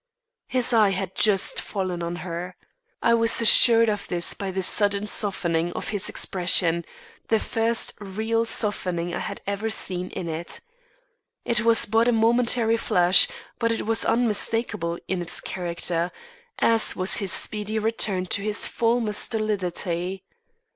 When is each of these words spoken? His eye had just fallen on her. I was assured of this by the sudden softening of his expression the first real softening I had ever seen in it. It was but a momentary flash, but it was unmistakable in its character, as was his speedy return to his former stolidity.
His 0.47 0.73
eye 0.73 0.89
had 0.89 1.13
just 1.13 1.61
fallen 1.61 2.01
on 2.01 2.15
her. 2.25 2.55
I 3.03 3.13
was 3.13 3.39
assured 3.39 3.87
of 3.87 4.07
this 4.07 4.33
by 4.33 4.49
the 4.49 4.63
sudden 4.63 5.05
softening 5.05 5.71
of 5.73 5.89
his 5.89 6.09
expression 6.09 6.85
the 7.29 7.39
first 7.39 7.93
real 8.01 8.43
softening 8.45 9.13
I 9.13 9.19
had 9.19 9.41
ever 9.45 9.69
seen 9.69 10.09
in 10.09 10.27
it. 10.27 10.59
It 11.45 11.61
was 11.61 11.85
but 11.85 12.07
a 12.07 12.11
momentary 12.13 12.77
flash, 12.77 13.27
but 13.59 13.71
it 13.71 13.85
was 13.85 14.03
unmistakable 14.03 14.97
in 15.07 15.21
its 15.21 15.39
character, 15.39 16.09
as 16.57 16.95
was 16.95 17.17
his 17.17 17.31
speedy 17.31 17.77
return 17.77 18.25
to 18.25 18.41
his 18.41 18.65
former 18.65 19.11
stolidity. 19.13 20.23